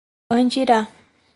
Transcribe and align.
Andirá 0.35 0.81